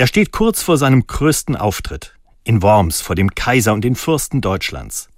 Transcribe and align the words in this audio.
Er 0.00 0.06
steht 0.06 0.32
kurz 0.32 0.62
vor 0.62 0.78
seinem 0.78 1.06
größten 1.06 1.56
Auftritt. 1.56 2.14
In 2.42 2.62
Worms 2.62 3.02
vor 3.02 3.14
dem 3.14 3.34
Kaiser 3.34 3.74
und 3.74 3.84
den 3.84 3.94
Fürsten 3.94 4.40
Deutschlands. 4.40 5.10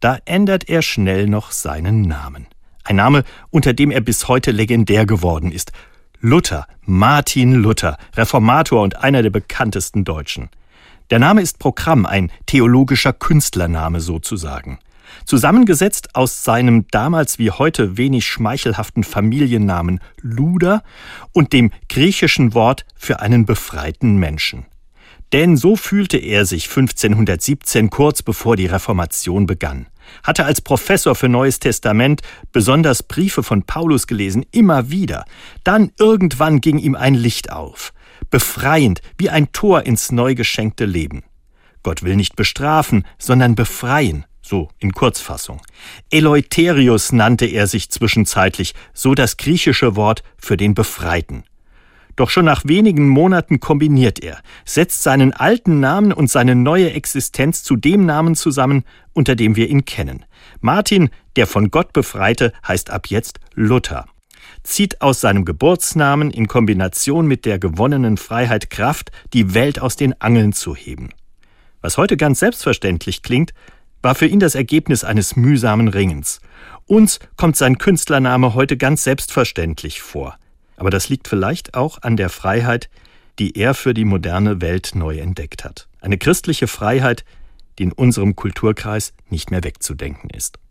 Da 0.00 0.16
ändert 0.24 0.66
er 0.70 0.80
schnell 0.80 1.26
noch 1.26 1.50
seinen 1.50 2.00
Namen. 2.00 2.46
Ein 2.82 2.96
Name, 2.96 3.24
unter 3.50 3.74
dem 3.74 3.90
er 3.90 4.00
bis 4.00 4.28
heute 4.28 4.50
legendär 4.50 5.04
geworden 5.04 5.52
ist. 5.52 5.72
Luther, 6.20 6.66
Martin 6.86 7.52
Luther, 7.52 7.98
Reformator 8.16 8.80
und 8.80 8.96
einer 8.96 9.22
der 9.22 9.28
bekanntesten 9.28 10.04
Deutschen. 10.04 10.48
Der 11.10 11.18
Name 11.18 11.42
ist 11.42 11.58
Programm, 11.58 12.06
ein 12.06 12.32
theologischer 12.46 13.12
Künstlername 13.12 14.00
sozusagen. 14.00 14.78
Zusammengesetzt 15.24 16.14
aus 16.14 16.44
seinem 16.44 16.86
damals 16.90 17.38
wie 17.38 17.50
heute 17.50 17.96
wenig 17.96 18.26
schmeichelhaften 18.26 19.04
Familiennamen 19.04 20.00
Luder 20.20 20.82
und 21.32 21.52
dem 21.52 21.70
griechischen 21.88 22.54
Wort 22.54 22.84
für 22.96 23.20
einen 23.20 23.46
befreiten 23.46 24.16
Menschen. 24.16 24.66
Denn 25.32 25.56
so 25.56 25.76
fühlte 25.76 26.16
er 26.16 26.44
sich 26.44 26.68
1517 26.68 27.90
kurz 27.90 28.22
bevor 28.22 28.56
die 28.56 28.66
Reformation 28.66 29.46
begann, 29.46 29.86
hatte 30.24 30.44
als 30.44 30.60
Professor 30.60 31.14
für 31.14 31.28
Neues 31.28 31.60
Testament 31.60 32.22
besonders 32.50 33.04
Briefe 33.04 33.44
von 33.44 33.62
Paulus 33.62 34.08
gelesen, 34.08 34.44
immer 34.50 34.90
wieder. 34.90 35.24
Dann 35.62 35.92
irgendwann 35.98 36.60
ging 36.60 36.78
ihm 36.78 36.96
ein 36.96 37.14
Licht 37.14 37.52
auf, 37.52 37.92
befreiend 38.30 39.02
wie 39.18 39.30
ein 39.30 39.52
Tor 39.52 39.86
ins 39.86 40.10
neu 40.10 40.34
geschenkte 40.34 40.84
Leben. 40.84 41.22
Gott 41.84 42.02
will 42.02 42.16
nicht 42.16 42.34
bestrafen, 42.34 43.04
sondern 43.18 43.54
befreien, 43.54 44.24
so 44.42 44.68
in 44.78 44.92
Kurzfassung. 44.92 45.60
Eleuterius 46.10 47.12
nannte 47.12 47.46
er 47.46 47.66
sich 47.66 47.90
zwischenzeitlich, 47.90 48.74
so 48.94 49.14
das 49.14 49.36
griechische 49.36 49.96
Wort 49.96 50.22
für 50.38 50.56
den 50.56 50.74
Befreiten. 50.74 51.44
Doch 52.16 52.28
schon 52.28 52.44
nach 52.44 52.64
wenigen 52.66 53.08
Monaten 53.08 53.60
kombiniert 53.60 54.22
er, 54.22 54.40
setzt 54.66 55.02
seinen 55.02 55.32
alten 55.32 55.80
Namen 55.80 56.12
und 56.12 56.30
seine 56.30 56.54
neue 56.54 56.92
Existenz 56.92 57.62
zu 57.62 57.76
dem 57.76 58.04
Namen 58.04 58.34
zusammen, 58.34 58.84
unter 59.14 59.36
dem 59.36 59.56
wir 59.56 59.68
ihn 59.68 59.84
kennen. 59.84 60.26
Martin, 60.60 61.08
der 61.36 61.46
von 61.46 61.70
Gott 61.70 61.92
befreite, 61.92 62.52
heißt 62.66 62.90
ab 62.90 63.06
jetzt 63.06 63.40
Luther. 63.54 64.06
Zieht 64.62 65.00
aus 65.00 65.20
seinem 65.20 65.44
Geburtsnamen 65.44 66.30
in 66.30 66.46
Kombination 66.46 67.26
mit 67.26 67.46
der 67.46 67.58
gewonnenen 67.58 68.18
Freiheit 68.18 68.68
Kraft, 68.68 69.10
die 69.32 69.54
Welt 69.54 69.80
aus 69.80 69.96
den 69.96 70.20
Angeln 70.20 70.52
zu 70.52 70.76
heben. 70.76 71.10
Was 71.80 71.96
heute 71.96 72.18
ganz 72.18 72.40
selbstverständlich 72.40 73.22
klingt, 73.22 73.54
war 74.02 74.14
für 74.14 74.26
ihn 74.26 74.40
das 74.40 74.54
Ergebnis 74.54 75.04
eines 75.04 75.36
mühsamen 75.36 75.88
Ringens. 75.88 76.40
Uns 76.86 77.18
kommt 77.36 77.56
sein 77.56 77.78
Künstlername 77.78 78.54
heute 78.54 78.76
ganz 78.76 79.04
selbstverständlich 79.04 80.02
vor. 80.02 80.36
Aber 80.76 80.90
das 80.90 81.08
liegt 81.08 81.28
vielleicht 81.28 81.74
auch 81.74 82.00
an 82.02 82.16
der 82.16 82.30
Freiheit, 82.30 82.88
die 83.38 83.56
er 83.56 83.74
für 83.74 83.94
die 83.94 84.04
moderne 84.04 84.60
Welt 84.60 84.92
neu 84.94 85.18
entdeckt 85.18 85.64
hat. 85.64 85.88
Eine 86.00 86.18
christliche 86.18 86.66
Freiheit, 86.66 87.24
die 87.78 87.84
in 87.84 87.92
unserem 87.92 88.36
Kulturkreis 88.36 89.12
nicht 89.28 89.50
mehr 89.50 89.64
wegzudenken 89.64 90.30
ist. 90.30 90.58